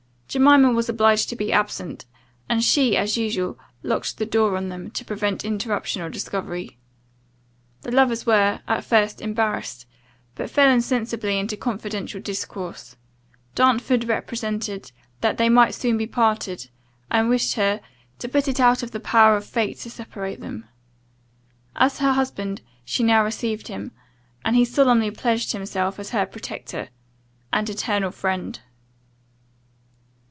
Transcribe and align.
Jemima 0.33 0.71
was 0.71 0.87
obliged 0.87 1.27
to 1.27 1.35
be 1.35 1.51
absent, 1.51 2.05
and 2.47 2.63
she, 2.63 2.95
as 2.95 3.17
usual, 3.17 3.59
locked 3.83 4.17
the 4.17 4.25
door 4.25 4.55
on 4.55 4.69
them, 4.69 4.89
to 4.91 5.03
prevent 5.03 5.43
interruption 5.43 6.01
or 6.01 6.07
discovery. 6.09 6.77
The 7.81 7.91
lovers 7.91 8.25
were, 8.25 8.61
at 8.65 8.85
first, 8.85 9.19
embarrassed; 9.19 9.85
but 10.35 10.49
fell 10.49 10.69
insensibly 10.69 11.37
into 11.37 11.57
confidential 11.57 12.21
discourse. 12.21 12.95
Darnford 13.55 14.05
represented, 14.07 14.93
"that 15.19 15.35
they 15.35 15.49
might 15.49 15.75
soon 15.75 15.97
be 15.97 16.07
parted," 16.07 16.69
and 17.09 17.27
wished 17.27 17.55
her 17.55 17.81
"to 18.19 18.29
put 18.29 18.47
it 18.47 18.61
out 18.61 18.81
of 18.83 18.91
the 18.91 19.01
power 19.01 19.35
of 19.35 19.43
fate 19.45 19.79
to 19.79 19.89
separate 19.89 20.39
them." 20.39 20.63
As 21.75 21.99
her 21.99 22.13
husband 22.13 22.61
she 22.85 23.03
now 23.03 23.21
received 23.21 23.67
him, 23.67 23.91
and 24.45 24.55
he 24.55 24.63
solemnly 24.63 25.11
pledged 25.11 25.51
himself 25.51 25.99
as 25.99 26.11
her 26.11 26.25
protector 26.25 26.87
and 27.51 27.69
eternal 27.69 28.11
friend. 28.11 28.61